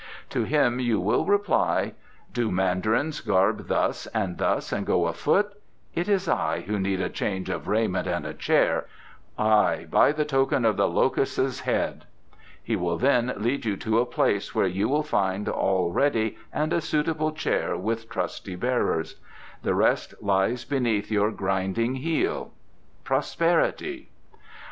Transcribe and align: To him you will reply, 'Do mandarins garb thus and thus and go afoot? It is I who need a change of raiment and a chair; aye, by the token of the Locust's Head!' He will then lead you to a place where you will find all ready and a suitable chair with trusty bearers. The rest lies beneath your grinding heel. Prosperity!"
To 0.31 0.45
him 0.45 0.79
you 0.79 0.99
will 0.99 1.25
reply, 1.25 1.93
'Do 2.33 2.51
mandarins 2.51 3.21
garb 3.21 3.67
thus 3.67 4.07
and 4.15 4.39
thus 4.39 4.71
and 4.73 4.83
go 4.83 5.05
afoot? 5.05 5.53
It 5.93 6.09
is 6.09 6.27
I 6.27 6.61
who 6.61 6.79
need 6.79 6.99
a 6.99 7.07
change 7.07 7.49
of 7.51 7.67
raiment 7.67 8.07
and 8.07 8.25
a 8.25 8.33
chair; 8.33 8.87
aye, 9.37 9.85
by 9.91 10.11
the 10.11 10.25
token 10.25 10.65
of 10.65 10.75
the 10.75 10.87
Locust's 10.87 11.59
Head!' 11.59 12.05
He 12.63 12.75
will 12.75 12.97
then 12.97 13.33
lead 13.37 13.63
you 13.63 13.77
to 13.77 13.99
a 13.99 14.07
place 14.07 14.55
where 14.55 14.65
you 14.65 14.89
will 14.89 15.03
find 15.03 15.47
all 15.47 15.91
ready 15.91 16.35
and 16.51 16.73
a 16.73 16.81
suitable 16.81 17.31
chair 17.31 17.77
with 17.77 18.09
trusty 18.09 18.55
bearers. 18.55 19.17
The 19.61 19.75
rest 19.75 20.15
lies 20.19 20.65
beneath 20.65 21.11
your 21.11 21.29
grinding 21.29 21.97
heel. 21.97 22.53
Prosperity!" 23.03 24.09